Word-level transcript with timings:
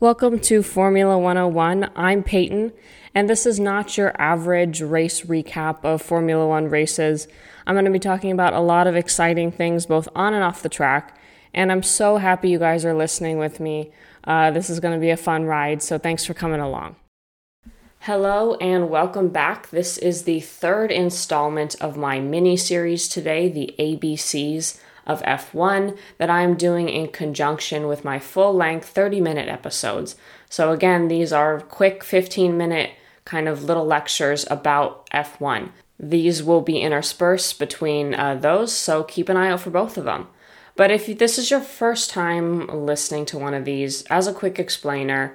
Welcome 0.00 0.38
to 0.42 0.62
Formula 0.62 1.18
101. 1.18 1.90
I'm 1.96 2.22
Peyton, 2.22 2.72
and 3.16 3.28
this 3.28 3.44
is 3.44 3.58
not 3.58 3.98
your 3.98 4.12
average 4.16 4.80
race 4.80 5.22
recap 5.22 5.84
of 5.84 6.00
Formula 6.00 6.46
One 6.46 6.68
races. 6.68 7.26
I'm 7.66 7.74
going 7.74 7.84
to 7.84 7.90
be 7.90 7.98
talking 7.98 8.30
about 8.30 8.52
a 8.52 8.60
lot 8.60 8.86
of 8.86 8.94
exciting 8.94 9.50
things 9.50 9.86
both 9.86 10.08
on 10.14 10.34
and 10.34 10.44
off 10.44 10.62
the 10.62 10.68
track, 10.68 11.18
and 11.52 11.72
I'm 11.72 11.82
so 11.82 12.18
happy 12.18 12.48
you 12.48 12.60
guys 12.60 12.84
are 12.84 12.94
listening 12.94 13.38
with 13.38 13.58
me. 13.58 13.90
Uh, 14.22 14.52
this 14.52 14.70
is 14.70 14.78
going 14.78 14.94
to 14.94 15.00
be 15.00 15.10
a 15.10 15.16
fun 15.16 15.46
ride, 15.46 15.82
so 15.82 15.98
thanks 15.98 16.24
for 16.24 16.32
coming 16.32 16.60
along. 16.60 16.94
Hello 17.98 18.54
and 18.60 18.90
welcome 18.90 19.30
back. 19.30 19.70
This 19.70 19.98
is 19.98 20.22
the 20.22 20.38
third 20.38 20.92
installment 20.92 21.74
of 21.80 21.96
my 21.96 22.20
mini 22.20 22.56
series 22.56 23.08
today, 23.08 23.48
the 23.48 23.74
ABCs 23.80 24.78
of 25.08 25.22
F1 25.22 25.98
that 26.18 26.30
I'm 26.30 26.54
doing 26.54 26.88
in 26.88 27.08
conjunction 27.08 27.88
with 27.88 28.04
my 28.04 28.18
full 28.18 28.54
length 28.54 28.88
30 28.88 29.20
minute 29.20 29.48
episodes. 29.48 30.14
So, 30.48 30.70
again, 30.70 31.08
these 31.08 31.32
are 31.32 31.60
quick 31.60 32.04
15 32.04 32.56
minute 32.56 32.90
kind 33.24 33.48
of 33.48 33.64
little 33.64 33.86
lectures 33.86 34.46
about 34.50 35.08
F1. 35.10 35.70
These 35.98 36.42
will 36.42 36.60
be 36.60 36.80
interspersed 36.80 37.58
between 37.58 38.14
uh, 38.14 38.36
those, 38.36 38.72
so 38.72 39.02
keep 39.02 39.28
an 39.28 39.36
eye 39.36 39.50
out 39.50 39.60
for 39.60 39.70
both 39.70 39.98
of 39.98 40.04
them. 40.04 40.28
But 40.76 40.92
if 40.92 41.18
this 41.18 41.38
is 41.38 41.50
your 41.50 41.60
first 41.60 42.08
time 42.08 42.68
listening 42.68 43.26
to 43.26 43.38
one 43.38 43.52
of 43.52 43.64
these, 43.64 44.02
as 44.04 44.28
a 44.28 44.32
quick 44.32 44.60
explainer, 44.60 45.34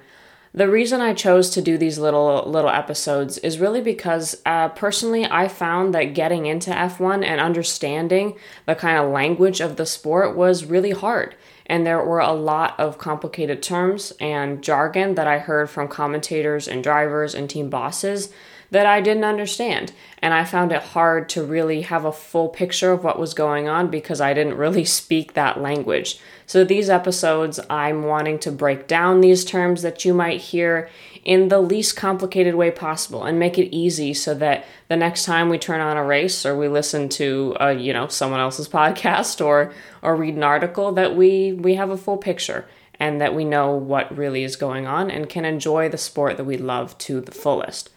the 0.56 0.70
reason 0.70 1.02
I 1.02 1.14
chose 1.14 1.50
to 1.52 1.62
do 1.62 1.78
these 1.78 1.98
little 1.98 2.44
little 2.46 2.70
episodes 2.70 3.40
is 3.40 3.60
really 3.60 3.82
because 3.82 4.40
uh, 4.46 4.70
personally 4.70 5.26
I 5.26 5.48
found 5.48 5.96
that 5.96 6.14
getting 6.14 6.46
into 6.46 6.70
F1 6.70 7.26
and 7.26 7.42
understanding 7.42 8.36
the 8.68 8.76
kind 8.76 9.00
of 9.00 9.12
language 9.12 9.62
of 9.62 9.78
the 9.78 9.86
sport 9.86 10.36
was 10.36 10.66
really 10.66 10.92
hard. 10.92 11.36
And 11.66 11.88
there 11.88 12.04
were 12.04 12.20
a 12.20 12.34
lot 12.34 12.80
of 12.80 12.98
complicated 12.98 13.64
terms 13.64 14.14
and 14.20 14.62
jargon 14.62 15.16
that 15.16 15.28
I 15.28 15.40
heard 15.40 15.70
from 15.70 15.88
commentators 15.88 16.68
and 16.68 16.84
drivers 16.84 17.34
and 17.34 17.50
team 17.50 17.70
bosses 17.70 18.30
that 18.74 18.88
I 18.88 19.02
didn't 19.02 19.24
understand. 19.24 19.94
And 20.20 20.34
I 20.34 20.46
found 20.46 20.72
it 20.72 20.82
hard 20.82 21.30
to 21.30 21.44
really 21.44 21.82
have 21.82 22.06
a 22.06 22.12
full 22.12 22.50
picture 22.50 22.92
of 22.92 23.04
what 23.04 23.20
was 23.20 23.36
going 23.36 23.68
on 23.68 23.90
because 23.90 24.20
I 24.20 24.34
didn't 24.34 24.58
really 24.58 24.84
speak 25.00 25.34
that 25.34 25.62
language. 25.62 26.20
So, 26.46 26.64
these 26.64 26.90
episodes, 26.90 27.60
I'm 27.70 28.04
wanting 28.04 28.40
to 28.40 28.52
break 28.52 28.88
down 28.88 29.22
these 29.22 29.46
terms 29.46 29.84
that 29.84 30.04
you 30.04 30.14
might 30.14 30.42
hear 30.42 30.90
in 31.24 31.48
the 31.48 31.62
least 31.62 31.96
complicated 31.96 32.56
way 32.56 32.72
possible 32.72 33.24
and 33.24 33.40
make 33.40 33.58
it 33.58 33.74
easy 33.74 34.14
so 34.14 34.34
that 34.34 34.66
the 34.90 34.98
next 34.98 35.24
time 35.24 35.50
we 35.50 35.58
turn 35.58 35.80
on 35.80 35.96
a 35.96 36.04
race 36.04 36.46
or 36.46 36.58
we 36.58 36.68
listen 36.68 37.08
to 37.08 37.56
a, 37.62 37.74
you 37.74 37.94
know 37.94 38.08
someone 38.08 38.42
else's 38.42 38.68
podcast 38.80 39.44
or 39.44 39.72
or 40.02 40.16
read 40.16 40.36
an 40.36 40.44
article 40.44 40.92
that 40.92 41.16
we 41.16 41.54
we 41.54 41.76
have 41.76 41.90
a 41.90 41.98
full 41.98 42.18
picture 42.18 42.66
and 43.00 43.22
that 43.22 43.34
we 43.34 43.46
know 43.46 43.72
what 43.72 44.16
really 44.18 44.44
is 44.44 44.56
going 44.56 44.86
on 44.86 45.10
and 45.10 45.30
can 45.30 45.46
enjoy 45.46 45.88
the 45.88 45.98
sport 45.98 46.38
that 46.38 46.44
we 46.44 46.58
love 46.58 46.98
to 46.98 47.22
the 47.22 47.32
fullest. 47.32 47.90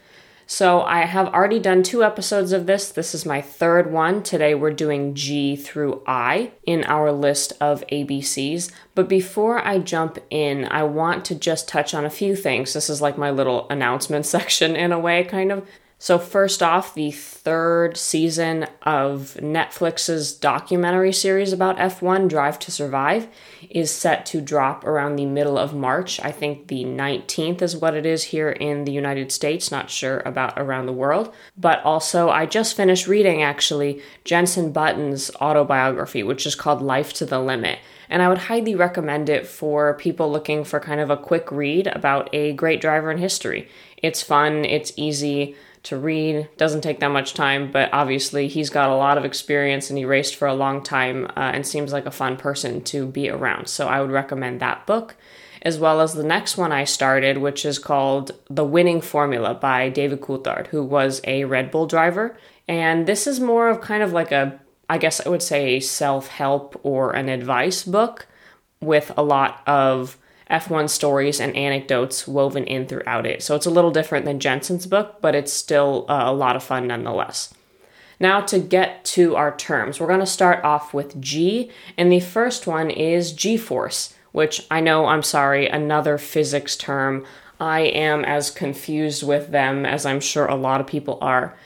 So 0.48 0.82
I 0.82 1.00
have 1.06 1.26
already 1.34 1.58
done 1.58 1.82
two 1.82 2.04
episodes 2.04 2.52
of 2.52 2.66
this. 2.66 2.88
This 2.88 3.16
is 3.16 3.26
my 3.26 3.42
third 3.42 3.90
one. 3.90 4.22
Today 4.22 4.54
we're 4.54 4.70
doing 4.70 5.12
G 5.12 5.56
through 5.56 6.04
I 6.06 6.52
in 6.64 6.84
our 6.84 7.10
list 7.10 7.52
of 7.60 7.84
ABCs. 7.88 8.70
But 8.94 9.08
before 9.08 9.66
I 9.66 9.80
jump 9.80 10.18
in, 10.30 10.64
I 10.66 10.84
want 10.84 11.24
to 11.26 11.34
just 11.34 11.66
touch 11.66 11.94
on 11.94 12.04
a 12.04 12.10
few 12.10 12.36
things. 12.36 12.74
This 12.74 12.88
is 12.88 13.02
like 13.02 13.18
my 13.18 13.30
little 13.30 13.68
announcement 13.70 14.24
section 14.36 14.76
in 14.76 14.92
a 14.92 15.00
way, 15.00 15.24
kind 15.24 15.50
of. 15.50 15.66
So, 15.98 16.18
first 16.18 16.62
off, 16.62 16.92
the 16.92 17.10
third 17.10 17.96
season 17.96 18.66
of 18.82 19.38
Netflix's 19.40 20.30
documentary 20.34 21.12
series 21.12 21.54
about 21.54 21.78
F1, 21.78 22.28
Drive 22.28 22.58
to 22.60 22.70
Survive, 22.70 23.28
is 23.70 23.90
set 23.90 24.26
to 24.26 24.42
drop 24.42 24.84
around 24.84 25.16
the 25.16 25.24
middle 25.24 25.56
of 25.56 25.72
March. 25.72 26.20
I 26.20 26.32
think 26.32 26.68
the 26.68 26.84
19th 26.84 27.62
is 27.62 27.78
what 27.78 27.94
it 27.94 28.04
is 28.04 28.24
here 28.24 28.50
in 28.50 28.84
the 28.84 28.92
United 28.92 29.32
States, 29.32 29.70
not 29.70 29.88
sure 29.88 30.22
about 30.26 30.58
around 30.58 30.84
the 30.84 30.92
world. 30.92 31.32
But 31.56 31.82
also, 31.82 32.28
I 32.28 32.44
just 32.44 32.76
finished 32.76 33.06
reading 33.06 33.42
actually 33.42 34.02
Jenson 34.22 34.72
Button's 34.72 35.30
autobiography, 35.36 36.22
which 36.22 36.44
is 36.44 36.54
called 36.54 36.82
Life 36.82 37.14
to 37.14 37.24
the 37.24 37.40
Limit. 37.40 37.78
And 38.10 38.22
I 38.22 38.28
would 38.28 38.38
highly 38.38 38.74
recommend 38.74 39.30
it 39.30 39.46
for 39.46 39.94
people 39.94 40.30
looking 40.30 40.62
for 40.62 40.78
kind 40.78 41.00
of 41.00 41.08
a 41.08 41.16
quick 41.16 41.50
read 41.50 41.86
about 41.86 42.28
a 42.34 42.52
great 42.52 42.82
driver 42.82 43.10
in 43.10 43.16
history. 43.16 43.68
It's 43.96 44.22
fun, 44.22 44.66
it's 44.66 44.92
easy 44.96 45.56
to 45.86 45.96
read. 45.96 46.48
Doesn't 46.56 46.80
take 46.80 47.00
that 47.00 47.08
much 47.08 47.34
time, 47.34 47.70
but 47.70 47.90
obviously 47.92 48.48
he's 48.48 48.70
got 48.70 48.90
a 48.90 48.96
lot 48.96 49.18
of 49.18 49.24
experience 49.24 49.88
and 49.88 49.98
he 49.98 50.04
raced 50.04 50.36
for 50.36 50.48
a 50.48 50.54
long 50.54 50.82
time 50.82 51.26
uh, 51.36 51.52
and 51.54 51.66
seems 51.66 51.92
like 51.92 52.06
a 52.06 52.10
fun 52.10 52.36
person 52.36 52.82
to 52.84 53.06
be 53.06 53.30
around. 53.30 53.68
So 53.68 53.86
I 53.86 54.00
would 54.00 54.10
recommend 54.10 54.60
that 54.60 54.86
book, 54.86 55.16
as 55.62 55.78
well 55.78 56.00
as 56.00 56.14
the 56.14 56.24
next 56.24 56.56
one 56.56 56.72
I 56.72 56.84
started, 56.84 57.38
which 57.38 57.64
is 57.64 57.78
called 57.78 58.32
The 58.50 58.64
Winning 58.64 59.00
Formula 59.00 59.54
by 59.54 59.88
David 59.88 60.20
Coulthard, 60.20 60.68
who 60.68 60.82
was 60.82 61.20
a 61.24 61.44
Red 61.44 61.70
Bull 61.70 61.86
driver. 61.86 62.36
And 62.68 63.06
this 63.06 63.26
is 63.26 63.38
more 63.38 63.68
of 63.68 63.80
kind 63.80 64.02
of 64.02 64.12
like 64.12 64.32
a, 64.32 64.60
I 64.90 64.98
guess 64.98 65.24
I 65.24 65.28
would 65.28 65.42
say, 65.42 65.76
a 65.76 65.80
self 65.80 66.28
help 66.28 66.80
or 66.82 67.12
an 67.12 67.28
advice 67.28 67.84
book 67.84 68.26
with 68.80 69.12
a 69.16 69.22
lot 69.22 69.62
of 69.66 70.18
F1 70.50 70.88
stories 70.88 71.40
and 71.40 71.56
anecdotes 71.56 72.28
woven 72.28 72.64
in 72.64 72.86
throughout 72.86 73.26
it. 73.26 73.42
So 73.42 73.56
it's 73.56 73.66
a 73.66 73.70
little 73.70 73.90
different 73.90 74.24
than 74.24 74.40
Jenson's 74.40 74.86
book, 74.86 75.16
but 75.20 75.34
it's 75.34 75.52
still 75.52 76.06
uh, 76.08 76.24
a 76.26 76.32
lot 76.32 76.56
of 76.56 76.62
fun 76.62 76.86
nonetheless. 76.86 77.52
Now, 78.18 78.40
to 78.42 78.58
get 78.58 79.04
to 79.06 79.36
our 79.36 79.54
terms, 79.56 80.00
we're 80.00 80.06
going 80.06 80.20
to 80.20 80.26
start 80.26 80.64
off 80.64 80.94
with 80.94 81.20
G, 81.20 81.70
and 81.98 82.10
the 82.10 82.20
first 82.20 82.66
one 82.66 82.90
is 82.90 83.32
G 83.32 83.56
force, 83.56 84.14
which 84.32 84.66
I 84.70 84.80
know, 84.80 85.06
I'm 85.06 85.22
sorry, 85.22 85.68
another 85.68 86.16
physics 86.16 86.76
term. 86.76 87.26
I 87.60 87.80
am 87.80 88.24
as 88.24 88.50
confused 88.50 89.22
with 89.22 89.50
them 89.50 89.84
as 89.84 90.06
I'm 90.06 90.20
sure 90.20 90.46
a 90.46 90.54
lot 90.54 90.80
of 90.80 90.86
people 90.86 91.18
are. 91.20 91.56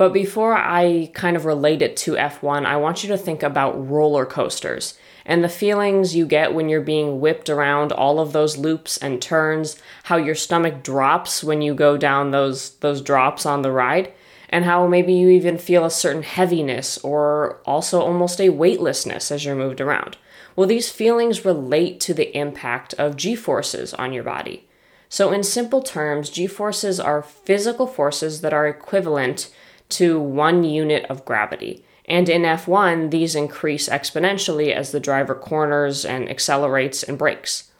But 0.00 0.14
before 0.14 0.54
I 0.56 1.10
kind 1.12 1.36
of 1.36 1.44
relate 1.44 1.82
it 1.82 1.94
to 1.98 2.12
F1, 2.12 2.64
I 2.64 2.78
want 2.78 3.02
you 3.02 3.10
to 3.10 3.18
think 3.18 3.42
about 3.42 3.90
roller 3.90 4.24
coasters 4.24 4.98
and 5.26 5.44
the 5.44 5.48
feelings 5.50 6.16
you 6.16 6.24
get 6.24 6.54
when 6.54 6.70
you're 6.70 6.80
being 6.80 7.20
whipped 7.20 7.50
around 7.50 7.92
all 7.92 8.18
of 8.18 8.32
those 8.32 8.56
loops 8.56 8.96
and 8.96 9.20
turns, 9.20 9.76
how 10.04 10.16
your 10.16 10.34
stomach 10.34 10.82
drops 10.82 11.44
when 11.44 11.60
you 11.60 11.74
go 11.74 11.98
down 11.98 12.30
those 12.30 12.76
those 12.76 13.02
drops 13.02 13.44
on 13.44 13.60
the 13.60 13.70
ride, 13.70 14.10
and 14.48 14.64
how 14.64 14.86
maybe 14.86 15.12
you 15.12 15.28
even 15.28 15.58
feel 15.58 15.84
a 15.84 15.90
certain 15.90 16.22
heaviness 16.22 16.96
or 17.04 17.60
also 17.66 18.00
almost 18.00 18.40
a 18.40 18.48
weightlessness 18.48 19.30
as 19.30 19.44
you're 19.44 19.54
moved 19.54 19.82
around. 19.82 20.16
Well, 20.56 20.66
these 20.66 20.90
feelings 20.90 21.44
relate 21.44 22.00
to 22.00 22.14
the 22.14 22.34
impact 22.34 22.94
of 22.94 23.18
g-forces 23.18 23.92
on 23.92 24.14
your 24.14 24.24
body. 24.24 24.66
So 25.10 25.30
in 25.30 25.42
simple 25.42 25.82
terms, 25.82 26.30
g-forces 26.30 26.98
are 26.98 27.20
physical 27.20 27.86
forces 27.86 28.40
that 28.40 28.54
are 28.54 28.66
equivalent 28.66 29.50
to 29.90 30.18
1 30.18 30.64
unit 30.64 31.04
of 31.10 31.24
gravity. 31.24 31.84
And 32.06 32.28
in 32.28 32.42
F1, 32.42 33.10
these 33.10 33.36
increase 33.36 33.88
exponentially 33.88 34.72
as 34.72 34.90
the 34.90 34.98
driver 34.98 35.34
corners 35.34 36.04
and 36.04 36.28
accelerates 36.28 37.02
and 37.02 37.16
brakes. 37.16 37.70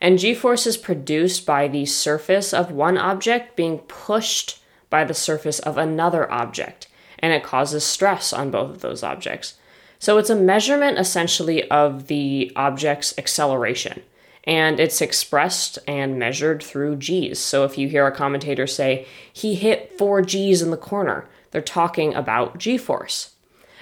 And 0.00 0.18
g 0.18 0.34
force 0.34 0.66
is 0.66 0.76
produced 0.76 1.46
by 1.46 1.68
the 1.68 1.86
surface 1.86 2.52
of 2.52 2.70
one 2.70 2.98
object 2.98 3.56
being 3.56 3.78
pushed 3.78 4.60
by 4.90 5.04
the 5.04 5.14
surface 5.14 5.58
of 5.60 5.78
another 5.78 6.30
object, 6.30 6.88
and 7.18 7.32
it 7.32 7.42
causes 7.42 7.84
stress 7.84 8.32
on 8.32 8.50
both 8.50 8.70
of 8.70 8.80
those 8.80 9.02
objects. 9.02 9.54
So 9.98 10.18
it's 10.18 10.30
a 10.30 10.36
measurement 10.36 10.98
essentially 10.98 11.68
of 11.70 12.08
the 12.08 12.52
object's 12.56 13.14
acceleration, 13.16 14.02
and 14.44 14.78
it's 14.78 15.00
expressed 15.00 15.78
and 15.88 16.18
measured 16.18 16.62
through 16.62 16.96
g's. 16.96 17.38
So 17.38 17.64
if 17.64 17.78
you 17.78 17.88
hear 17.88 18.06
a 18.06 18.12
commentator 18.12 18.66
say, 18.66 19.06
he 19.32 19.54
hit 19.54 19.96
four 19.96 20.22
g's 20.22 20.60
in 20.60 20.70
the 20.70 20.76
corner, 20.76 21.28
they're 21.56 21.62
talking 21.62 22.14
about 22.14 22.58
g 22.58 22.76
force. 22.76 23.30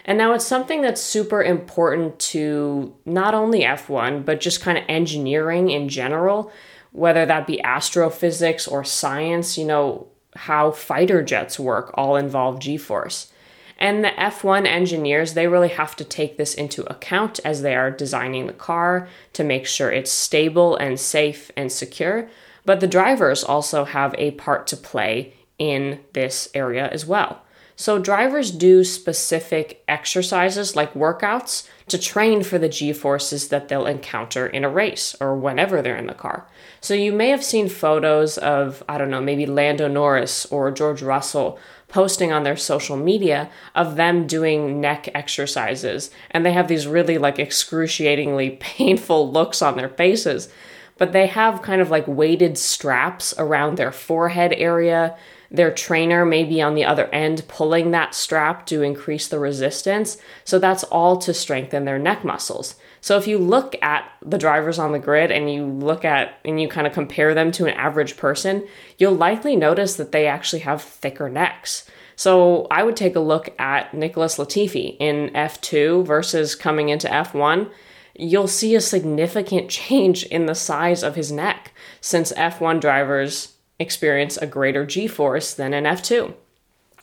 And 0.04 0.16
now 0.16 0.32
it's 0.32 0.46
something 0.46 0.80
that's 0.80 1.00
super 1.00 1.42
important 1.42 2.20
to 2.30 2.94
not 3.04 3.34
only 3.34 3.62
F1, 3.62 4.24
but 4.24 4.40
just 4.40 4.60
kind 4.60 4.78
of 4.78 4.84
engineering 4.86 5.70
in 5.70 5.88
general, 5.88 6.52
whether 6.92 7.26
that 7.26 7.48
be 7.48 7.60
astrophysics 7.64 8.68
or 8.68 8.84
science, 8.84 9.58
you 9.58 9.64
know, 9.64 10.06
how 10.36 10.70
fighter 10.70 11.20
jets 11.20 11.58
work 11.58 11.90
all 11.94 12.14
involve 12.14 12.60
G 12.60 12.76
force. 12.76 13.32
And 13.76 14.04
the 14.04 14.10
F1 14.10 14.64
engineers, 14.64 15.34
they 15.34 15.48
really 15.48 15.70
have 15.70 15.96
to 15.96 16.04
take 16.04 16.36
this 16.36 16.54
into 16.54 16.88
account 16.88 17.40
as 17.44 17.62
they 17.62 17.74
are 17.74 17.90
designing 17.90 18.46
the 18.46 18.52
car 18.52 19.08
to 19.32 19.42
make 19.42 19.66
sure 19.66 19.90
it's 19.90 20.12
stable 20.12 20.76
and 20.76 21.00
safe 21.00 21.50
and 21.56 21.72
secure. 21.72 22.28
But 22.64 22.78
the 22.78 22.86
drivers 22.86 23.42
also 23.42 23.84
have 23.84 24.14
a 24.16 24.30
part 24.30 24.68
to 24.68 24.76
play 24.76 25.34
in 25.58 25.98
this 26.12 26.48
area 26.54 26.88
as 26.88 27.04
well. 27.04 27.43
So, 27.76 27.98
drivers 27.98 28.52
do 28.52 28.84
specific 28.84 29.82
exercises 29.88 30.76
like 30.76 30.94
workouts 30.94 31.68
to 31.88 31.98
train 31.98 32.44
for 32.44 32.56
the 32.56 32.68
g 32.68 32.92
forces 32.92 33.48
that 33.48 33.68
they'll 33.68 33.86
encounter 33.86 34.46
in 34.46 34.64
a 34.64 34.68
race 34.68 35.16
or 35.20 35.36
whenever 35.36 35.82
they're 35.82 35.96
in 35.96 36.06
the 36.06 36.14
car. 36.14 36.46
So, 36.80 36.94
you 36.94 37.12
may 37.12 37.30
have 37.30 37.42
seen 37.42 37.68
photos 37.68 38.38
of, 38.38 38.84
I 38.88 38.96
don't 38.96 39.10
know, 39.10 39.20
maybe 39.20 39.44
Lando 39.44 39.88
Norris 39.88 40.46
or 40.46 40.70
George 40.70 41.02
Russell 41.02 41.58
posting 41.88 42.32
on 42.32 42.42
their 42.44 42.56
social 42.56 42.96
media 42.96 43.50
of 43.74 43.96
them 43.96 44.26
doing 44.26 44.80
neck 44.80 45.08
exercises. 45.14 46.10
And 46.30 46.44
they 46.44 46.52
have 46.52 46.68
these 46.68 46.86
really 46.86 47.18
like 47.18 47.38
excruciatingly 47.38 48.50
painful 48.60 49.30
looks 49.30 49.62
on 49.62 49.76
their 49.76 49.88
faces. 49.88 50.48
but 50.96 51.12
they 51.12 51.26
have 51.26 51.62
kind 51.62 51.80
of 51.80 51.90
like 51.90 52.06
weighted 52.06 52.56
straps 52.56 53.34
around 53.36 53.76
their 53.76 53.90
forehead 53.92 54.52
area. 54.56 55.16
Their 55.50 55.72
trainer 55.72 56.24
may 56.24 56.44
be 56.44 56.60
on 56.60 56.74
the 56.74 56.84
other 56.84 57.06
end 57.06 57.46
pulling 57.48 57.90
that 57.90 58.14
strap 58.14 58.66
to 58.66 58.82
increase 58.82 59.28
the 59.28 59.38
resistance. 59.38 60.16
So 60.44 60.58
that's 60.58 60.84
all 60.84 61.16
to 61.18 61.34
strengthen 61.34 61.84
their 61.84 61.98
neck 61.98 62.24
muscles. 62.24 62.76
So 63.00 63.16
if 63.18 63.26
you 63.26 63.38
look 63.38 63.76
at 63.82 64.10
the 64.22 64.38
drivers 64.38 64.78
on 64.78 64.92
the 64.92 64.98
grid 64.98 65.30
and 65.30 65.52
you 65.52 65.66
look 65.66 66.04
at 66.04 66.38
and 66.44 66.60
you 66.60 66.68
kind 66.68 66.86
of 66.86 66.92
compare 66.92 67.34
them 67.34 67.52
to 67.52 67.66
an 67.66 67.74
average 67.74 68.16
person, 68.16 68.66
you'll 68.98 69.14
likely 69.14 69.56
notice 69.56 69.96
that 69.96 70.12
they 70.12 70.26
actually 70.26 70.60
have 70.60 70.82
thicker 70.82 71.28
necks. 71.28 71.88
So 72.16 72.66
I 72.70 72.82
would 72.82 72.96
take 72.96 73.16
a 73.16 73.20
look 73.20 73.54
at 73.58 73.92
Nicholas 73.92 74.38
Latifi 74.38 74.96
in 74.98 75.30
F2 75.34 76.06
versus 76.06 76.54
coming 76.54 76.88
into 76.88 77.08
F1 77.08 77.70
you'll 78.16 78.48
see 78.48 78.74
a 78.74 78.80
significant 78.80 79.68
change 79.70 80.24
in 80.24 80.46
the 80.46 80.54
size 80.54 81.02
of 81.02 81.16
his 81.16 81.32
neck 81.32 81.72
since 82.00 82.32
F1 82.32 82.80
drivers 82.80 83.53
experience 83.78 84.36
a 84.36 84.46
greater 84.46 84.86
g 84.86 85.06
force 85.06 85.54
than 85.54 85.74
an 85.74 85.84
F2. 85.84 86.34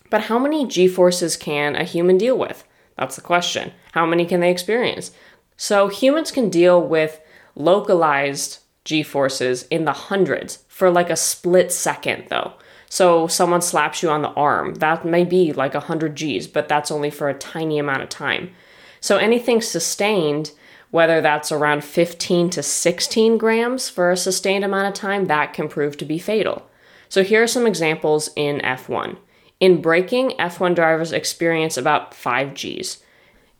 But 0.09 0.23
how 0.23 0.37
many 0.39 0.67
g 0.67 0.87
forces 0.87 1.37
can 1.37 1.75
a 1.75 1.83
human 1.83 2.17
deal 2.17 2.37
with? 2.37 2.63
That's 2.97 3.15
the 3.15 3.21
question. 3.21 3.71
How 3.93 4.05
many 4.05 4.25
can 4.25 4.39
they 4.39 4.51
experience? 4.51 5.11
So 5.57 5.87
humans 5.87 6.31
can 6.31 6.49
deal 6.49 6.81
with 6.81 7.19
localized 7.55 8.59
g 8.83 9.03
forces 9.03 9.63
in 9.69 9.85
the 9.85 9.93
hundreds 9.93 10.63
for 10.67 10.89
like 10.89 11.09
a 11.09 11.15
split 11.15 11.71
second, 11.71 12.25
though. 12.29 12.53
So 12.91 13.27
someone 13.27 13.61
slaps 13.61 14.03
you 14.03 14.09
on 14.09 14.21
the 14.21 14.33
arm. 14.33 14.73
That 14.75 15.05
may 15.05 15.23
be 15.23 15.53
like 15.53 15.73
100 15.73 16.13
Gs, 16.13 16.47
but 16.47 16.67
that's 16.67 16.91
only 16.91 17.09
for 17.09 17.29
a 17.29 17.33
tiny 17.33 17.79
amount 17.79 18.01
of 18.01 18.09
time. 18.09 18.51
So 18.99 19.15
anything 19.15 19.61
sustained 19.61 20.51
whether 20.91 21.21
that's 21.21 21.51
around 21.51 21.83
15 21.83 22.49
to 22.51 22.61
16 22.61 23.37
grams 23.37 23.89
for 23.89 24.11
a 24.11 24.17
sustained 24.17 24.63
amount 24.63 24.87
of 24.87 24.93
time, 24.93 25.25
that 25.25 25.53
can 25.53 25.67
prove 25.67 25.97
to 25.97 26.05
be 26.05 26.19
fatal. 26.19 26.69
So 27.09 27.23
here 27.23 27.43
are 27.43 27.47
some 27.47 27.65
examples 27.65 28.29
in 28.35 28.59
F1. 28.59 29.17
In 29.59 29.81
braking, 29.81 30.31
F1 30.31 30.75
drivers 30.75 31.11
experience 31.11 31.77
about 31.77 32.13
5 32.13 32.53
Gs. 32.53 32.97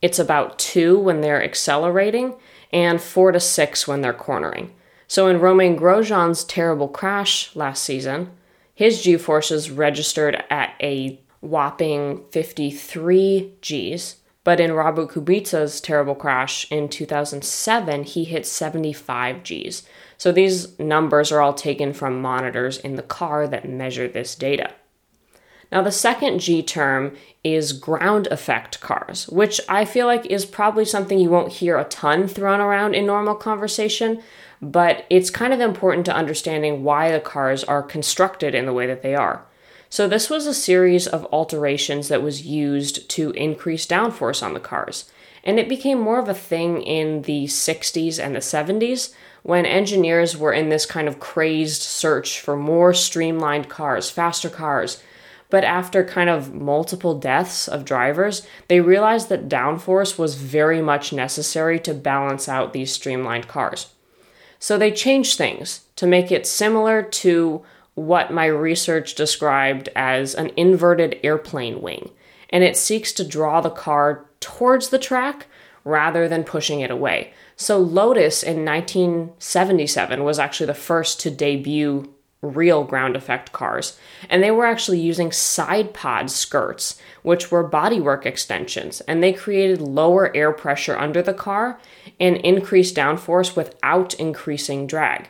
It's 0.01 0.19
about 0.19 0.57
2 0.59 0.99
when 0.99 1.21
they're 1.21 1.43
accelerating 1.43 2.35
and 2.73 3.01
4 3.01 3.33
to 3.33 3.39
6 3.39 3.87
when 3.87 4.01
they're 4.01 4.13
cornering. 4.13 4.73
So 5.07 5.27
in 5.27 5.39
Romain 5.39 5.77
Grosjean's 5.77 6.43
terrible 6.43 6.87
crash 6.87 7.55
last 7.55 7.83
season, 7.83 8.31
his 8.73 9.01
G 9.01 9.17
forces 9.17 9.69
registered 9.69 10.43
at 10.49 10.73
a 10.81 11.19
whopping 11.41 12.23
53 12.31 13.53
Gs, 13.61 14.15
but 14.43 14.59
in 14.59 14.73
Robert 14.73 15.11
Kubica's 15.11 15.79
terrible 15.79 16.15
crash 16.15 16.69
in 16.71 16.89
2007, 16.89 18.03
he 18.03 18.23
hit 18.23 18.45
75 18.45 19.43
Gs. 19.43 19.83
So 20.17 20.31
these 20.31 20.77
numbers 20.79 21.31
are 21.31 21.41
all 21.41 21.53
taken 21.53 21.93
from 21.93 22.21
monitors 22.21 22.77
in 22.77 22.95
the 22.95 23.03
car 23.03 23.47
that 23.47 23.67
measure 23.67 24.07
this 24.07 24.35
data. 24.35 24.73
Now, 25.71 25.81
the 25.81 25.91
second 25.91 26.39
G 26.39 26.61
term 26.61 27.15
is 27.43 27.71
ground 27.71 28.27
effect 28.27 28.81
cars, 28.81 29.27
which 29.29 29.61
I 29.69 29.85
feel 29.85 30.05
like 30.05 30.25
is 30.25 30.45
probably 30.45 30.83
something 30.83 31.17
you 31.17 31.29
won't 31.29 31.53
hear 31.53 31.77
a 31.77 31.85
ton 31.85 32.27
thrown 32.27 32.59
around 32.59 32.93
in 32.93 33.05
normal 33.05 33.35
conversation, 33.35 34.21
but 34.61 35.05
it's 35.09 35.29
kind 35.29 35.53
of 35.53 35.61
important 35.61 36.05
to 36.07 36.15
understanding 36.15 36.83
why 36.83 37.11
the 37.11 37.21
cars 37.21 37.63
are 37.63 37.81
constructed 37.81 38.53
in 38.53 38.65
the 38.65 38.73
way 38.73 38.85
that 38.85 39.01
they 39.01 39.15
are. 39.15 39.45
So, 39.91 40.07
this 40.07 40.29
was 40.29 40.47
a 40.47 40.53
series 40.53 41.05
of 41.05 41.27
alterations 41.33 42.07
that 42.07 42.23
was 42.23 42.45
used 42.45 43.09
to 43.09 43.31
increase 43.31 43.85
downforce 43.85 44.41
on 44.41 44.53
the 44.53 44.61
cars. 44.61 45.11
And 45.43 45.59
it 45.59 45.67
became 45.67 45.99
more 45.99 46.17
of 46.17 46.29
a 46.29 46.33
thing 46.33 46.81
in 46.81 47.23
the 47.23 47.43
60s 47.43 48.17
and 48.17 48.33
the 48.33 48.39
70s 48.39 49.13
when 49.43 49.65
engineers 49.65 50.37
were 50.37 50.53
in 50.53 50.69
this 50.69 50.85
kind 50.85 51.09
of 51.09 51.19
crazed 51.19 51.81
search 51.81 52.39
for 52.39 52.55
more 52.55 52.93
streamlined 52.93 53.67
cars, 53.67 54.09
faster 54.09 54.49
cars. 54.49 55.03
But 55.49 55.65
after 55.65 56.05
kind 56.05 56.29
of 56.29 56.53
multiple 56.53 57.19
deaths 57.19 57.67
of 57.67 57.83
drivers, 57.83 58.47
they 58.69 58.79
realized 58.79 59.27
that 59.27 59.49
downforce 59.49 60.17
was 60.17 60.35
very 60.35 60.81
much 60.81 61.11
necessary 61.11 61.81
to 61.81 61.93
balance 61.93 62.47
out 62.47 62.71
these 62.71 62.93
streamlined 62.93 63.49
cars. 63.49 63.91
So 64.57 64.77
they 64.77 64.91
changed 64.91 65.37
things 65.37 65.81
to 65.97 66.07
make 66.07 66.31
it 66.31 66.47
similar 66.47 67.03
to 67.03 67.65
what 67.95 68.31
my 68.31 68.45
research 68.45 69.15
described 69.15 69.89
as 69.95 70.33
an 70.33 70.51
inverted 70.55 71.19
airplane 71.23 71.81
wing, 71.81 72.11
and 72.49 72.63
it 72.63 72.77
seeks 72.77 73.11
to 73.13 73.27
draw 73.27 73.61
the 73.61 73.69
car 73.69 74.25
towards 74.39 74.89
the 74.89 74.99
track 74.99 75.47
rather 75.83 76.27
than 76.27 76.43
pushing 76.43 76.79
it 76.81 76.91
away. 76.91 77.33
So, 77.55 77.77
Lotus 77.77 78.43
in 78.43 78.65
1977 78.65 80.23
was 80.23 80.39
actually 80.39 80.67
the 80.67 80.73
first 80.73 81.19
to 81.21 81.31
debut 81.31 82.13
real 82.41 82.83
ground 82.83 83.15
effect 83.15 83.51
cars, 83.51 83.99
and 84.29 84.41
they 84.41 84.51
were 84.51 84.65
actually 84.65 84.99
using 84.99 85.31
side 85.31 85.93
pod 85.93 86.31
skirts, 86.31 86.99
which 87.21 87.51
were 87.51 87.69
bodywork 87.69 88.25
extensions, 88.25 89.01
and 89.01 89.21
they 89.21 89.33
created 89.33 89.79
lower 89.79 90.35
air 90.35 90.51
pressure 90.51 90.97
under 90.97 91.21
the 91.21 91.33
car 91.33 91.79
and 92.19 92.37
increased 92.37 92.95
downforce 92.95 93.55
without 93.55 94.13
increasing 94.15 94.87
drag. 94.87 95.29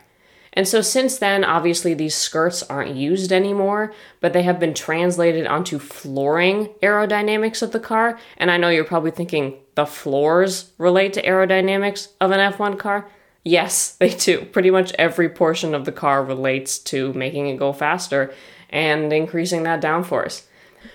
And 0.54 0.68
so 0.68 0.82
since 0.82 1.18
then, 1.18 1.46
obviously, 1.46 1.94
these 1.94 2.16
skirts 2.16 2.62
aren't 2.64 2.96
used 2.96 3.32
anymore, 3.32 3.94
but 4.20 4.34
they 4.34 4.44
have 4.44 4.60
been 4.60 4.74
translated 4.74 5.48
onto 5.48 5.80
flooring 5.80 6.68
aerodynamics 6.84 7.62
of 7.62 7.72
the 7.72 7.80
car. 7.80 8.20
And 8.38 8.52
I 8.52 8.58
know 8.58 8.70
you're 8.70 8.84
probably 8.84 9.12
thinking 9.12 9.56
the 9.76 9.86
floors 9.86 10.72
relate 10.78 11.14
to 11.14 11.24
aerodynamics 11.24 12.10
of 12.20 12.32
an 12.32 12.54
F1 12.54 12.78
car. 12.78 13.10
Yes, 13.44 13.96
they 14.00 14.10
do. 14.14 14.46
Pretty 14.46 14.72
much 14.72 14.94
every 15.00 15.30
portion 15.30 15.74
of 15.74 15.86
the 15.86 15.92
car 15.92 16.24
relates 16.24 16.78
to 16.80 17.14
making 17.14 17.48
it 17.48 17.58
go 17.58 17.72
faster 17.72 18.34
and 18.70 19.12
increasing 19.14 19.64
that 19.64 19.82
downforce. 19.82 20.44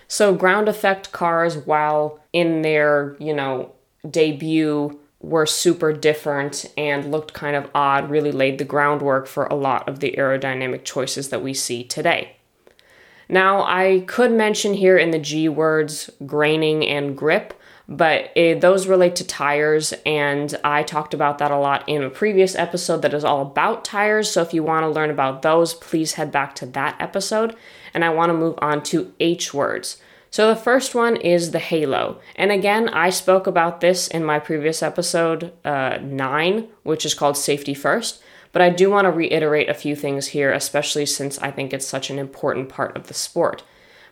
So 0.08 0.34
ground 0.34 0.68
effect 0.68 1.12
cars, 1.12 1.56
while 1.56 2.20
in 2.32 2.62
their, 2.62 3.16
you 3.18 3.34
know, 3.34 3.72
debut 4.08 4.98
were 5.20 5.46
super 5.46 5.92
different 5.92 6.66
and 6.76 7.10
looked 7.10 7.32
kind 7.32 7.56
of 7.56 7.70
odd, 7.74 8.10
really 8.10 8.32
laid 8.32 8.58
the 8.58 8.64
groundwork 8.64 9.26
for 9.26 9.46
a 9.46 9.54
lot 9.54 9.88
of 9.88 10.00
the 10.00 10.14
aerodynamic 10.18 10.84
choices 10.84 11.30
that 11.30 11.42
we 11.42 11.54
see 11.54 11.82
today. 11.82 12.36
Now, 13.28 13.64
I 13.64 14.04
could 14.06 14.30
mention 14.30 14.74
here 14.74 14.96
in 14.96 15.10
the 15.10 15.18
G 15.18 15.48
words 15.48 16.10
graining 16.24 16.86
and 16.86 17.16
grip, 17.16 17.54
but 17.88 18.30
it, 18.36 18.60
those 18.60 18.86
relate 18.86 19.16
to 19.16 19.26
tires, 19.26 19.92
and 20.04 20.56
I 20.62 20.82
talked 20.82 21.14
about 21.14 21.38
that 21.38 21.50
a 21.50 21.58
lot 21.58 21.88
in 21.88 22.02
a 22.02 22.10
previous 22.10 22.54
episode 22.54 23.02
that 23.02 23.14
is 23.14 23.24
all 23.24 23.42
about 23.42 23.84
tires. 23.84 24.30
So 24.30 24.42
if 24.42 24.54
you 24.54 24.62
want 24.62 24.84
to 24.84 24.90
learn 24.90 25.10
about 25.10 25.42
those, 25.42 25.74
please 25.74 26.14
head 26.14 26.30
back 26.30 26.54
to 26.56 26.66
that 26.66 27.00
episode. 27.00 27.56
And 27.94 28.04
I 28.04 28.10
want 28.10 28.30
to 28.30 28.34
move 28.34 28.58
on 28.58 28.82
to 28.84 29.12
H 29.18 29.54
words. 29.54 30.00
So 30.36 30.48
the 30.48 30.60
first 30.60 30.94
one 30.94 31.16
is 31.16 31.52
the 31.52 31.58
halo. 31.58 32.20
And 32.34 32.52
again, 32.52 32.90
I 32.90 33.08
spoke 33.08 33.46
about 33.46 33.80
this 33.80 34.06
in 34.06 34.22
my 34.22 34.38
previous 34.38 34.82
episode 34.82 35.50
uh, 35.64 35.96
9, 36.02 36.68
which 36.82 37.06
is 37.06 37.14
called 37.14 37.38
Safety 37.38 37.72
First. 37.72 38.22
But 38.52 38.60
I 38.60 38.68
do 38.68 38.90
want 38.90 39.06
to 39.06 39.10
reiterate 39.10 39.70
a 39.70 39.72
few 39.72 39.96
things 39.96 40.26
here, 40.26 40.52
especially 40.52 41.06
since 41.06 41.38
I 41.38 41.50
think 41.50 41.72
it's 41.72 41.86
such 41.86 42.10
an 42.10 42.18
important 42.18 42.68
part 42.68 42.94
of 42.98 43.06
the 43.06 43.14
sport. 43.14 43.62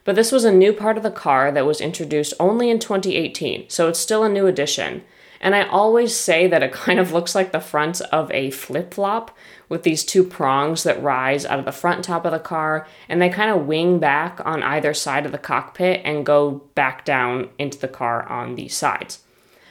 But 0.04 0.16
this 0.16 0.32
was 0.32 0.46
a 0.46 0.50
new 0.50 0.72
part 0.72 0.96
of 0.96 1.02
the 1.02 1.10
car 1.10 1.52
that 1.52 1.66
was 1.66 1.82
introduced 1.82 2.32
only 2.40 2.70
in 2.70 2.78
2018, 2.78 3.68
so 3.68 3.88
it's 3.88 4.00
still 4.00 4.24
a 4.24 4.28
new 4.30 4.46
addition. 4.46 5.04
And 5.42 5.54
I 5.54 5.68
always 5.68 6.16
say 6.16 6.46
that 6.46 6.62
it 6.62 6.72
kind 6.86 6.98
of 6.98 7.12
looks 7.12 7.34
like 7.34 7.52
the 7.52 7.60
front 7.60 8.00
of 8.00 8.32
a 8.32 8.50
flip 8.50 8.94
flop 8.94 9.36
with 9.68 9.82
these 9.82 10.04
two 10.04 10.24
prongs 10.24 10.82
that 10.82 11.02
rise 11.02 11.44
out 11.46 11.58
of 11.58 11.64
the 11.64 11.72
front 11.72 12.04
top 12.04 12.24
of 12.24 12.32
the 12.32 12.38
car 12.38 12.86
and 13.08 13.20
they 13.20 13.28
kind 13.28 13.50
of 13.50 13.66
wing 13.66 13.98
back 13.98 14.40
on 14.44 14.62
either 14.62 14.94
side 14.94 15.26
of 15.26 15.32
the 15.32 15.38
cockpit 15.38 16.00
and 16.04 16.26
go 16.26 16.62
back 16.74 17.04
down 17.04 17.48
into 17.58 17.78
the 17.78 17.88
car 17.88 18.28
on 18.28 18.54
these 18.54 18.76
sides. 18.76 19.20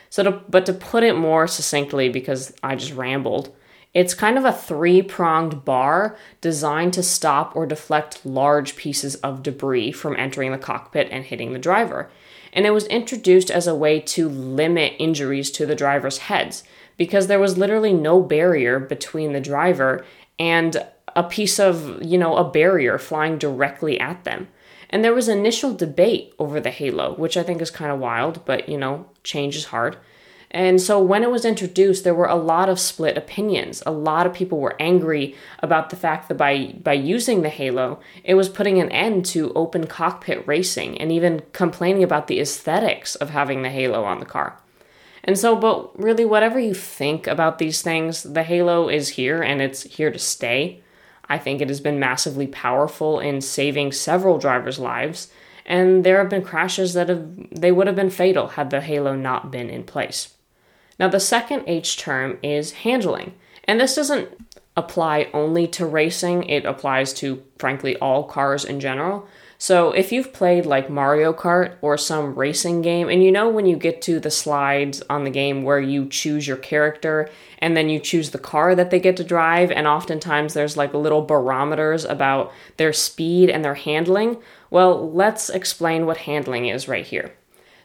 So, 0.09 0.23
to, 0.23 0.31
but 0.47 0.65
to 0.67 0.73
put 0.73 1.03
it 1.03 1.15
more 1.15 1.47
succinctly, 1.47 2.07
because 2.07 2.53
I 2.61 2.75
just 2.75 2.93
rambled, 2.93 3.53
it's 3.95 4.13
kind 4.13 4.37
of 4.37 4.45
a 4.45 4.53
three 4.53 5.01
pronged 5.01 5.65
bar 5.65 6.15
designed 6.39 6.93
to 6.93 7.03
stop 7.03 7.55
or 7.55 7.65
deflect 7.65 8.23
large 8.25 8.75
pieces 8.75 9.15
of 9.15 9.41
debris 9.41 9.91
from 9.91 10.15
entering 10.15 10.51
the 10.51 10.57
cockpit 10.57 11.07
and 11.11 11.25
hitting 11.25 11.53
the 11.53 11.59
driver 11.59 12.11
and 12.53 12.65
it 12.65 12.71
was 12.71 12.85
introduced 12.85 13.51
as 13.51 13.67
a 13.67 13.75
way 13.75 13.99
to 13.99 14.29
limit 14.29 14.93
injuries 14.99 15.51
to 15.51 15.65
the 15.65 15.75
driver's 15.75 16.19
heads 16.19 16.63
because 16.97 17.27
there 17.27 17.39
was 17.39 17.57
literally 17.57 17.93
no 17.93 18.21
barrier 18.21 18.79
between 18.79 19.33
the 19.33 19.41
driver 19.41 20.05
and 20.39 20.85
a 21.15 21.23
piece 21.23 21.59
of, 21.59 22.01
you 22.01 22.17
know, 22.17 22.35
a 22.35 22.49
barrier 22.49 22.97
flying 22.97 23.37
directly 23.37 23.99
at 23.99 24.23
them. 24.23 24.47
And 24.89 25.03
there 25.03 25.13
was 25.13 25.27
initial 25.27 25.73
debate 25.73 26.33
over 26.37 26.59
the 26.59 26.69
halo, 26.69 27.15
which 27.15 27.35
I 27.35 27.43
think 27.43 27.61
is 27.61 27.71
kind 27.71 27.91
of 27.91 27.99
wild, 27.99 28.45
but 28.45 28.69
you 28.69 28.77
know, 28.77 29.07
change 29.23 29.55
is 29.55 29.65
hard. 29.65 29.97
And 30.53 30.79
so 30.79 31.01
when 31.01 31.23
it 31.23 31.31
was 31.31 31.45
introduced, 31.45 32.03
there 32.03 32.13
were 32.13 32.27
a 32.27 32.35
lot 32.35 32.69
of 32.69 32.79
split 32.79 33.17
opinions. 33.17 33.81
A 33.87 33.91
lot 33.91 34.27
of 34.27 34.35
people 34.35 34.59
were 34.59 34.79
angry 34.79 35.35
about 35.59 35.89
the 35.89 35.95
fact 35.95 36.29
that 36.29 36.37
by, 36.37 36.75
by 36.83 36.93
using 36.93 37.41
the 37.41 37.49
Halo, 37.49 37.99
it 38.23 38.35
was 38.35 38.49
putting 38.49 38.79
an 38.79 38.91
end 38.91 39.25
to 39.25 39.51
open 39.53 39.87
cockpit 39.87 40.47
racing 40.47 41.01
and 41.01 41.11
even 41.11 41.41
complaining 41.53 42.03
about 42.03 42.27
the 42.27 42.39
aesthetics 42.39 43.15
of 43.15 43.31
having 43.31 43.63
the 43.63 43.71
Halo 43.71 44.03
on 44.03 44.19
the 44.19 44.27
car. 44.27 44.59
And 45.23 45.37
so, 45.37 45.55
but 45.55 45.97
really, 45.99 46.25
whatever 46.25 46.59
you 46.59 46.73
think 46.73 47.27
about 47.27 47.57
these 47.57 47.81
things, 47.81 48.23
the 48.23 48.43
Halo 48.43 48.89
is 48.89 49.09
here 49.09 49.41
and 49.41 49.61
it's 49.61 49.83
here 49.83 50.11
to 50.11 50.19
stay. 50.19 50.81
I 51.29 51.37
think 51.37 51.61
it 51.61 51.69
has 51.69 51.79
been 51.79 51.99
massively 51.99 52.47
powerful 52.47 53.19
in 53.19 53.39
saving 53.39 53.93
several 53.93 54.37
drivers' 54.37 54.79
lives, 54.79 55.31
and 55.65 56.03
there 56.03 56.17
have 56.17 56.29
been 56.29 56.43
crashes 56.43 56.93
that 56.93 57.07
have 57.07 57.25
they 57.51 57.71
would 57.71 57.87
have 57.87 57.95
been 57.95 58.09
fatal 58.09 58.49
had 58.49 58.69
the 58.69 58.81
Halo 58.81 59.15
not 59.15 59.49
been 59.49 59.69
in 59.69 59.83
place. 59.83 60.33
Now, 60.99 61.07
the 61.07 61.19
second 61.19 61.63
H 61.67 61.97
term 61.97 62.37
is 62.43 62.71
handling, 62.71 63.33
and 63.63 63.79
this 63.79 63.95
doesn't 63.95 64.29
apply 64.75 65.29
only 65.33 65.67
to 65.67 65.85
racing, 65.85 66.43
it 66.43 66.65
applies 66.65 67.13
to, 67.13 67.43
frankly, 67.57 67.95
all 67.97 68.25
cars 68.25 68.65
in 68.65 68.79
general. 68.79 69.27
So, 69.63 69.93
if 69.93 70.11
you've 70.11 70.33
played 70.33 70.65
like 70.65 70.89
Mario 70.89 71.31
Kart 71.31 71.75
or 71.81 71.97
some 71.97 72.35
racing 72.35 72.81
game, 72.81 73.07
and 73.07 73.23
you 73.23 73.31
know 73.31 73.47
when 73.47 73.65
you 73.65 73.77
get 73.77 74.01
to 74.01 74.19
the 74.19 74.29
slides 74.29 75.01
on 75.09 75.23
the 75.23 75.29
game 75.29 75.63
where 75.63 75.79
you 75.79 76.09
choose 76.09 76.45
your 76.45 76.57
character 76.57 77.29
and 77.59 77.77
then 77.77 77.87
you 77.87 78.01
choose 78.01 78.31
the 78.31 78.37
car 78.37 78.75
that 78.75 78.89
they 78.91 78.99
get 78.99 79.15
to 79.15 79.23
drive, 79.23 79.71
and 79.71 79.87
oftentimes 79.87 80.53
there's 80.53 80.75
like 80.75 80.93
little 80.93 81.21
barometers 81.21 82.03
about 82.03 82.51
their 82.75 82.91
speed 82.91 83.49
and 83.49 83.63
their 83.63 83.75
handling. 83.75 84.35
Well, 84.69 85.09
let's 85.13 85.49
explain 85.49 86.05
what 86.05 86.17
handling 86.17 86.65
is 86.65 86.89
right 86.89 87.05
here. 87.05 87.31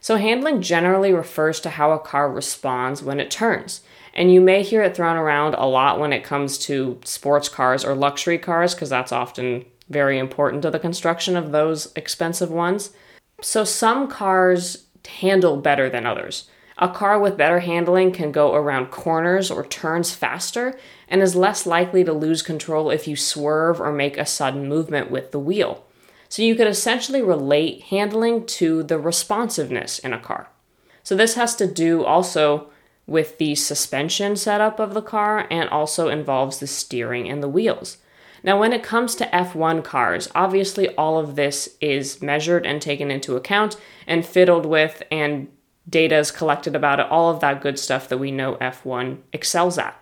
So, 0.00 0.16
handling 0.16 0.62
generally 0.62 1.12
refers 1.12 1.60
to 1.60 1.70
how 1.70 1.92
a 1.92 2.00
car 2.00 2.28
responds 2.28 3.04
when 3.04 3.20
it 3.20 3.30
turns. 3.30 3.82
And 4.14 4.32
you 4.32 4.40
may 4.40 4.64
hear 4.64 4.82
it 4.82 4.96
thrown 4.96 5.16
around 5.16 5.54
a 5.54 5.66
lot 5.66 6.00
when 6.00 6.12
it 6.12 6.24
comes 6.24 6.58
to 6.58 6.98
sports 7.04 7.48
cars 7.48 7.84
or 7.84 7.94
luxury 7.94 8.38
cars, 8.38 8.74
because 8.74 8.90
that's 8.90 9.12
often 9.12 9.64
very 9.88 10.18
important 10.18 10.62
to 10.62 10.70
the 10.70 10.78
construction 10.78 11.36
of 11.36 11.52
those 11.52 11.92
expensive 11.96 12.50
ones. 12.50 12.90
So, 13.40 13.64
some 13.64 14.08
cars 14.08 14.86
handle 15.06 15.56
better 15.56 15.88
than 15.88 16.06
others. 16.06 16.48
A 16.76 16.88
car 16.88 17.18
with 17.18 17.36
better 17.36 17.60
handling 17.60 18.12
can 18.12 18.30
go 18.30 18.54
around 18.54 18.90
corners 18.90 19.50
or 19.50 19.64
turns 19.64 20.14
faster 20.14 20.78
and 21.08 21.22
is 21.22 21.34
less 21.34 21.66
likely 21.66 22.04
to 22.04 22.12
lose 22.12 22.42
control 22.42 22.90
if 22.90 23.08
you 23.08 23.16
swerve 23.16 23.80
or 23.80 23.92
make 23.92 24.16
a 24.16 24.26
sudden 24.26 24.68
movement 24.68 25.10
with 25.10 25.32
the 25.32 25.40
wheel. 25.40 25.84
So, 26.28 26.42
you 26.42 26.54
could 26.54 26.66
essentially 26.66 27.22
relate 27.22 27.84
handling 27.84 28.46
to 28.46 28.82
the 28.82 28.98
responsiveness 28.98 29.98
in 29.98 30.12
a 30.12 30.20
car. 30.20 30.48
So, 31.02 31.16
this 31.16 31.34
has 31.34 31.54
to 31.56 31.66
do 31.66 32.04
also 32.04 32.70
with 33.06 33.38
the 33.38 33.54
suspension 33.54 34.36
setup 34.36 34.78
of 34.78 34.92
the 34.92 35.02
car 35.02 35.46
and 35.50 35.68
also 35.70 36.08
involves 36.08 36.58
the 36.58 36.66
steering 36.66 37.28
and 37.28 37.42
the 37.42 37.48
wheels. 37.48 37.96
Now, 38.42 38.58
when 38.58 38.72
it 38.72 38.82
comes 38.82 39.14
to 39.16 39.26
F1 39.26 39.82
cars, 39.84 40.28
obviously 40.34 40.94
all 40.96 41.18
of 41.18 41.36
this 41.36 41.76
is 41.80 42.22
measured 42.22 42.66
and 42.66 42.80
taken 42.80 43.10
into 43.10 43.36
account 43.36 43.76
and 44.06 44.24
fiddled 44.24 44.66
with, 44.66 45.02
and 45.10 45.48
data 45.88 46.16
is 46.16 46.30
collected 46.30 46.76
about 46.76 47.00
it, 47.00 47.06
all 47.10 47.30
of 47.30 47.40
that 47.40 47.60
good 47.60 47.78
stuff 47.78 48.08
that 48.08 48.18
we 48.18 48.30
know 48.30 48.56
F1 48.56 49.18
excels 49.32 49.78
at. 49.78 50.00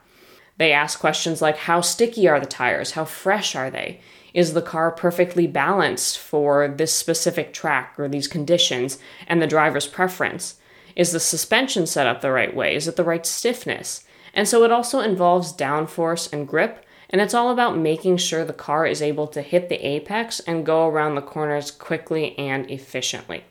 They 0.58 0.72
ask 0.72 0.98
questions 0.98 1.42
like 1.42 1.56
how 1.58 1.80
sticky 1.80 2.28
are 2.28 2.40
the 2.40 2.46
tires? 2.46 2.92
How 2.92 3.04
fresh 3.04 3.54
are 3.54 3.70
they? 3.70 4.00
Is 4.32 4.52
the 4.52 4.62
car 4.62 4.90
perfectly 4.90 5.46
balanced 5.46 6.18
for 6.18 6.68
this 6.68 6.92
specific 6.92 7.52
track 7.52 7.94
or 7.98 8.08
these 8.08 8.28
conditions 8.28 8.98
and 9.26 9.40
the 9.40 9.46
driver's 9.46 9.86
preference? 9.86 10.56
Is 10.94 11.12
the 11.12 11.20
suspension 11.20 11.86
set 11.86 12.06
up 12.06 12.20
the 12.20 12.32
right 12.32 12.54
way? 12.54 12.74
Is 12.74 12.88
it 12.88 12.96
the 12.96 13.04
right 13.04 13.24
stiffness? 13.24 14.04
And 14.34 14.46
so 14.48 14.64
it 14.64 14.72
also 14.72 15.00
involves 15.00 15.52
downforce 15.52 16.32
and 16.32 16.46
grip, 16.46 16.84
and 17.10 17.20
it's 17.20 17.34
all 17.34 17.50
about 17.50 17.78
making 17.78 18.16
sure 18.16 18.44
the 18.44 18.52
car 18.52 18.86
is 18.86 19.02
able 19.02 19.26
to 19.28 19.42
hit 19.42 19.68
the 19.68 19.86
apex 19.86 20.40
and 20.40 20.66
go 20.66 20.88
around 20.88 21.14
the 21.14 21.22
corners 21.22 21.70
quickly 21.70 22.36
and 22.38 22.70
efficiently. 22.70 23.44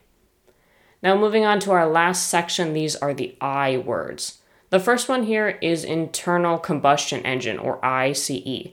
Now, 1.02 1.16
moving 1.16 1.44
on 1.44 1.60
to 1.60 1.72
our 1.72 1.86
last 1.86 2.28
section, 2.28 2.72
these 2.72 2.96
are 2.96 3.14
the 3.14 3.36
I 3.40 3.76
words. 3.78 4.38
The 4.70 4.80
first 4.80 5.08
one 5.08 5.24
here 5.24 5.58
is 5.62 5.84
internal 5.84 6.58
combustion 6.58 7.24
engine 7.24 7.58
or 7.58 7.84
ICE. 7.84 8.72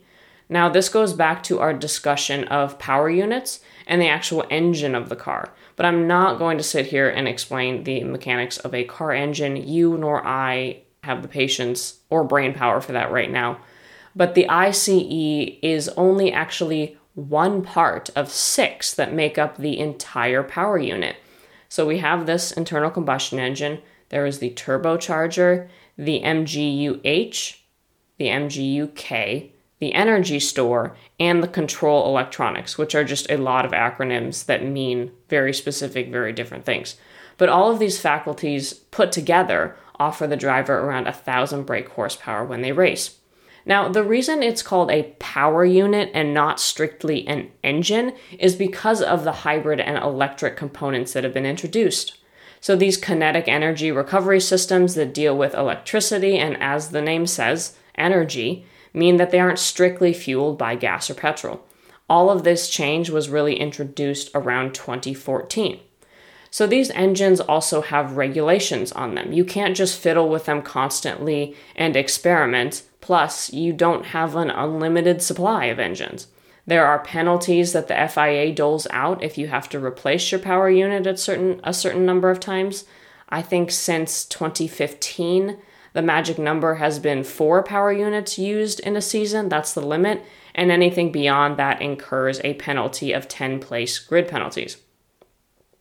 Now, 0.49 0.69
this 0.69 0.89
goes 0.89 1.13
back 1.13 1.43
to 1.43 1.59
our 1.59 1.73
discussion 1.73 2.43
of 2.45 2.79
power 2.79 3.09
units 3.09 3.59
and 3.87 4.01
the 4.01 4.07
actual 4.07 4.45
engine 4.49 4.95
of 4.95 5.09
the 5.09 5.15
car. 5.15 5.53
But 5.75 5.85
I'm 5.85 6.07
not 6.07 6.39
going 6.39 6.57
to 6.57 6.63
sit 6.63 6.87
here 6.87 7.09
and 7.09 7.27
explain 7.27 7.83
the 7.83 8.03
mechanics 8.03 8.57
of 8.57 8.73
a 8.73 8.83
car 8.83 9.11
engine. 9.11 9.55
You 9.55 9.97
nor 9.97 10.25
I 10.25 10.81
have 11.03 11.21
the 11.21 11.27
patience 11.27 11.99
or 12.09 12.23
brain 12.23 12.53
power 12.53 12.81
for 12.81 12.91
that 12.93 13.11
right 13.11 13.31
now. 13.31 13.59
But 14.15 14.35
the 14.35 14.47
ICE 14.47 14.87
is 15.61 15.89
only 15.89 16.31
actually 16.31 16.97
one 17.15 17.61
part 17.61 18.09
of 18.15 18.31
six 18.31 18.93
that 18.93 19.13
make 19.13 19.37
up 19.37 19.57
the 19.57 19.79
entire 19.79 20.43
power 20.43 20.77
unit. 20.77 21.15
So 21.69 21.85
we 21.85 21.99
have 21.99 22.25
this 22.25 22.51
internal 22.51 22.91
combustion 22.91 23.39
engine, 23.39 23.79
there 24.09 24.25
is 24.27 24.39
the 24.39 24.51
turbocharger, 24.51 25.69
the 25.97 26.21
MGUH, 26.21 27.57
the 28.17 28.27
MGUK, 28.27 29.49
the 29.79 29.93
energy 29.93 30.39
store, 30.39 30.95
and 31.19 31.41
the 31.41 31.47
control 31.47 32.05
electronics, 32.05 32.77
which 32.77 32.93
are 32.93 33.03
just 33.03 33.29
a 33.31 33.37
lot 33.37 33.65
of 33.65 33.71
acronyms 33.71 34.45
that 34.45 34.63
mean 34.63 35.11
very 35.29 35.53
specific, 35.53 36.09
very 36.09 36.31
different 36.31 36.63
things. 36.63 36.95
But 37.37 37.49
all 37.49 37.71
of 37.71 37.79
these 37.79 37.99
faculties 37.99 38.73
put 38.73 39.11
together 39.11 39.75
offer 39.99 40.27
the 40.27 40.37
driver 40.37 40.79
around 40.79 41.07
a 41.07 41.13
thousand 41.13 41.63
brake 41.63 41.89
horsepower 41.89 42.45
when 42.45 42.61
they 42.61 42.71
race. 42.71 43.19
Now, 43.65 43.87
the 43.87 44.03
reason 44.03 44.43
it's 44.43 44.61
called 44.61 44.91
a 44.91 45.13
power 45.19 45.63
unit 45.63 46.11
and 46.13 46.33
not 46.33 46.59
strictly 46.59 47.25
an 47.27 47.51
engine 47.63 48.13
is 48.37 48.55
because 48.55 49.01
of 49.01 49.23
the 49.23 49.31
hybrid 49.31 49.79
and 49.79 49.97
electric 49.97 50.57
components 50.57 51.13
that 51.13 51.23
have 51.23 51.33
been 51.33 51.45
introduced. 51.45 52.17
So, 52.59 52.75
these 52.75 52.97
kinetic 52.97 53.47
energy 53.47 53.91
recovery 53.91 54.39
systems 54.39 54.95
that 54.95 55.13
deal 55.13 55.37
with 55.37 55.53
electricity 55.53 56.37
and, 56.37 56.57
as 56.61 56.89
the 56.89 57.01
name 57.01 57.25
says, 57.25 57.77
energy, 57.95 58.65
mean 58.93 59.17
that 59.17 59.31
they 59.31 59.39
aren't 59.39 59.59
strictly 59.59 60.13
fueled 60.13 60.57
by 60.57 60.75
gas 60.75 61.09
or 61.09 61.13
petrol. 61.13 61.65
All 62.09 62.29
of 62.29 62.43
this 62.43 62.69
change 62.69 63.09
was 63.09 63.29
really 63.29 63.59
introduced 63.59 64.29
around 64.35 64.75
2014. 64.75 65.79
So 66.53 66.67
these 66.67 66.91
engines 66.91 67.39
also 67.39 67.81
have 67.81 68.15
regulations 68.15 68.91
on 68.91 69.15
them. 69.15 69.33
You 69.33 69.43
can't 69.43 69.75
just 69.75 69.99
fiddle 69.99 70.29
with 70.29 70.45
them 70.45 70.61
constantly 70.61 71.55
and 71.75 71.95
experiment. 71.95 72.83
Plus, 73.01 73.51
you 73.51 73.73
don't 73.73 74.05
have 74.05 74.35
an 74.35 74.51
unlimited 74.51 75.23
supply 75.23 75.65
of 75.65 75.79
engines. 75.79 76.27
There 76.67 76.85
are 76.85 77.03
penalties 77.03 77.73
that 77.73 77.87
the 77.87 78.07
FIA 78.07 78.53
doles 78.53 78.85
out 78.91 79.23
if 79.23 79.35
you 79.35 79.47
have 79.47 79.67
to 79.69 79.83
replace 79.83 80.31
your 80.31 80.39
power 80.39 80.69
unit 80.69 81.07
at 81.07 81.17
certain 81.17 81.59
a 81.63 81.73
certain 81.73 82.05
number 82.05 82.29
of 82.29 82.39
times. 82.39 82.85
I 83.29 83.41
think 83.41 83.71
since 83.71 84.23
2015, 84.23 85.57
the 85.93 86.03
magic 86.03 86.37
number 86.37 86.75
has 86.75 86.99
been 86.99 87.23
four 87.23 87.63
power 87.63 87.91
units 87.91 88.37
used 88.37 88.79
in 88.81 88.95
a 88.95 89.01
season, 89.01 89.49
that's 89.49 89.73
the 89.73 89.81
limit, 89.81 90.23
and 90.53 90.69
anything 90.69 91.11
beyond 91.11 91.57
that 91.57 91.81
incurs 91.81 92.39
a 92.43 92.53
penalty 92.53 93.11
of 93.11 93.27
10 93.27 93.59
place 93.59 93.97
grid 93.97 94.27
penalties. 94.27 94.77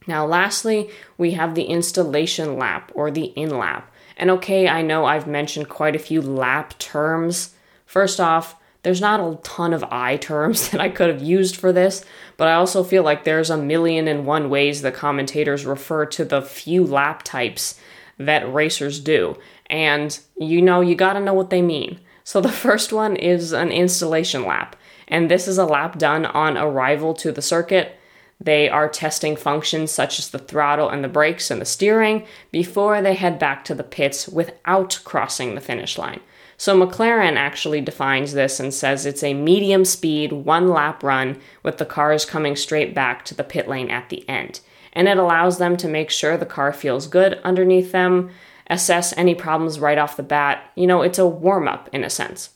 Now, 0.06 0.26
lastly, 0.26 0.90
we 1.16 1.32
have 1.32 1.54
the 1.54 1.64
installation 1.64 2.58
lap 2.58 2.90
or 2.94 3.10
the 3.10 3.26
in 3.26 3.50
lap. 3.56 3.92
And 4.16 4.30
okay, 4.30 4.68
I 4.68 4.82
know 4.82 5.04
I've 5.04 5.26
mentioned 5.26 5.68
quite 5.68 5.96
a 5.96 6.00
few 6.00 6.20
lap 6.20 6.78
terms. 6.78 7.54
First 7.86 8.20
off, 8.20 8.56
there's 8.82 9.00
not 9.00 9.20
a 9.20 9.38
ton 9.42 9.72
of 9.72 9.84
I 9.90 10.16
terms 10.16 10.68
that 10.70 10.80
I 10.80 10.88
could 10.88 11.08
have 11.08 11.22
used 11.22 11.56
for 11.56 11.72
this, 11.72 12.04
but 12.36 12.48
I 12.48 12.54
also 12.54 12.84
feel 12.84 13.02
like 13.02 13.24
there's 13.24 13.50
a 13.50 13.56
million 13.56 14.08
and 14.08 14.26
one 14.26 14.50
ways 14.50 14.82
the 14.82 14.92
commentators 14.92 15.64
refer 15.64 16.06
to 16.06 16.24
the 16.24 16.42
few 16.42 16.84
lap 16.84 17.22
types 17.22 17.78
that 18.18 18.52
racers 18.52 19.00
do. 19.00 19.36
And 19.66 20.18
you 20.38 20.60
know, 20.60 20.80
you 20.80 20.94
gotta 20.94 21.20
know 21.20 21.34
what 21.34 21.50
they 21.50 21.62
mean. 21.62 22.00
So 22.24 22.40
the 22.40 22.48
first 22.52 22.92
one 22.92 23.16
is 23.16 23.52
an 23.52 23.70
installation 23.70 24.44
lap, 24.44 24.76
and 25.08 25.30
this 25.30 25.48
is 25.48 25.58
a 25.58 25.64
lap 25.64 25.98
done 25.98 26.26
on 26.26 26.56
arrival 26.56 27.14
to 27.14 27.32
the 27.32 27.42
circuit. 27.42 27.98
They 28.44 28.68
are 28.68 28.88
testing 28.88 29.36
functions 29.36 29.92
such 29.92 30.18
as 30.18 30.30
the 30.30 30.38
throttle 30.38 30.88
and 30.88 31.04
the 31.04 31.08
brakes 31.08 31.48
and 31.48 31.60
the 31.60 31.64
steering 31.64 32.26
before 32.50 33.00
they 33.00 33.14
head 33.14 33.38
back 33.38 33.64
to 33.66 33.74
the 33.74 33.84
pits 33.84 34.26
without 34.26 34.98
crossing 35.04 35.54
the 35.54 35.60
finish 35.60 35.96
line. 35.96 36.20
So 36.56 36.76
McLaren 36.78 37.36
actually 37.36 37.80
defines 37.80 38.32
this 38.32 38.58
and 38.58 38.74
says 38.74 39.06
it's 39.06 39.22
a 39.22 39.34
medium 39.34 39.84
speed, 39.84 40.32
one 40.32 40.68
lap 40.68 41.04
run 41.04 41.40
with 41.62 41.78
the 41.78 41.86
cars 41.86 42.24
coming 42.24 42.56
straight 42.56 42.94
back 42.94 43.24
to 43.26 43.34
the 43.34 43.44
pit 43.44 43.68
lane 43.68 43.90
at 43.90 44.08
the 44.08 44.28
end. 44.28 44.60
And 44.92 45.08
it 45.08 45.18
allows 45.18 45.58
them 45.58 45.76
to 45.76 45.88
make 45.88 46.10
sure 46.10 46.36
the 46.36 46.44
car 46.44 46.72
feels 46.72 47.06
good 47.06 47.40
underneath 47.44 47.92
them, 47.92 48.30
assess 48.68 49.16
any 49.16 49.36
problems 49.36 49.78
right 49.78 49.98
off 49.98 50.16
the 50.16 50.22
bat. 50.24 50.70
You 50.74 50.88
know, 50.88 51.02
it's 51.02 51.18
a 51.18 51.26
warm 51.26 51.68
up 51.68 51.88
in 51.92 52.02
a 52.02 52.10
sense. 52.10 52.50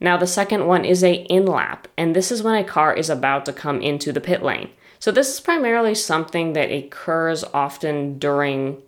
Now, 0.00 0.16
the 0.16 0.26
second 0.26 0.66
one 0.66 0.84
is 0.84 1.04
a 1.04 1.14
in 1.14 1.46
lap, 1.46 1.88
and 1.96 2.14
this 2.14 2.32
is 2.32 2.42
when 2.42 2.56
a 2.56 2.64
car 2.64 2.92
is 2.92 3.08
about 3.08 3.46
to 3.46 3.52
come 3.52 3.80
into 3.80 4.12
the 4.12 4.20
pit 4.20 4.42
lane. 4.42 4.70
So, 5.04 5.12
this 5.12 5.34
is 5.34 5.40
primarily 5.40 5.94
something 5.94 6.54
that 6.54 6.72
occurs 6.72 7.44
often 7.52 8.18
during 8.18 8.80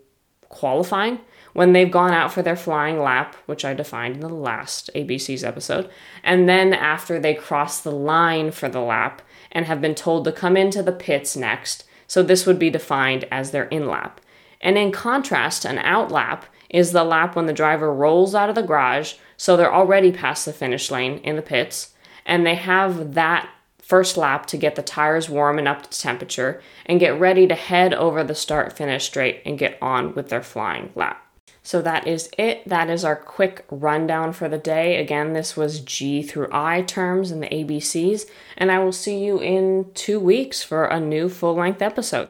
qualifying 0.49 1.21
when 1.53 1.75
they've 1.75 1.91
gone 1.91 2.15
out 2.15 2.33
for 2.33 2.41
their 2.41 2.57
flying 2.57 2.99
lap, 2.99 3.37
which 3.45 3.67
I 3.67 3.75
defined 3.75 4.15
in 4.15 4.21
the 4.23 4.31
last 4.31 4.89
ABC's 4.95 5.45
episode, 5.45 5.91
and 6.25 6.49
then 6.49 6.73
after 6.73 7.21
they 7.21 7.35
cross 7.35 7.83
the 7.83 7.93
line 7.93 8.51
for 8.51 8.71
the 8.71 8.81
lap 8.81 9.21
and 9.53 9.67
have 9.67 9.83
been 9.83 9.95
told 9.95 10.25
to 10.25 10.33
come 10.33 10.57
into 10.57 10.83
the 10.83 10.91
pits 10.91 11.37
next. 11.37 11.85
So, 12.07 12.23
this 12.23 12.47
would 12.47 12.59
be 12.59 12.71
defined 12.71 13.27
as 13.31 13.51
their 13.51 13.65
in 13.65 13.87
lap. 13.87 14.23
And 14.63 14.79
in 14.79 14.93
contrast, 14.93 15.67
an 15.67 15.77
out 15.77 16.11
lap 16.11 16.47
is 16.71 16.93
the 16.93 17.05
lap 17.05 17.37
when 17.37 17.45
the 17.45 17.53
driver 17.53 17.93
rolls 17.93 18.35
out 18.35 18.49
of 18.49 18.55
the 18.55 18.63
garage, 18.63 19.17
so 19.37 19.55
they're 19.55 19.71
already 19.71 20.13
past 20.13 20.47
the 20.47 20.55
finish 20.55 20.91
lane 20.91 21.19
in 21.19 21.37
the 21.37 21.43
pits, 21.43 21.93
and 22.25 22.47
they 22.47 22.55
have 22.55 23.13
that 23.13 23.51
first 23.87 24.17
lap 24.17 24.47
to 24.47 24.57
get 24.57 24.75
the 24.75 24.83
tires 24.83 25.29
warm 25.29 25.59
and 25.59 25.69
up 25.69 25.89
to 25.89 25.99
temperature 25.99 26.61
and 26.87 26.99
get 26.99 27.19
ready 27.19 27.47
to 27.47 27.55
head 27.55 27.95
over 27.95 28.25
the 28.25 28.35
start 28.35 28.77
finish 28.77 29.05
straight 29.05 29.41
and 29.47 29.59
get 29.59 29.79
on 29.81 30.13
with 30.15 30.29
their 30.29 30.43
flying 30.43 30.91
lap. 30.97 31.23
So 31.63 31.83
that 31.83 32.07
is 32.07 32.31
it. 32.39 32.69
That 32.69 32.91
is 32.91 33.05
our 33.05 33.17
quick 33.17 33.65
rundown 33.71 34.33
for 34.33 34.49
the 34.49 34.59
day. 34.59 34.99
Again, 34.99 35.33
this 35.33 35.57
was 35.57 35.81
G 35.81 36.23
through 36.23 36.49
I 36.53 36.83
terms 36.83 37.33
and 37.33 37.43
the 37.43 37.49
ABCs, 37.49 38.29
and 38.57 38.71
I 38.71 38.79
will 38.79 38.93
see 38.93 39.25
you 39.25 39.41
in 39.41 39.91
two 39.93 40.21
weeks 40.21 40.63
for 40.63 40.85
a 40.85 41.01
new 41.01 41.29
full 41.29 41.55
length 41.55 41.83
episode. 41.83 42.25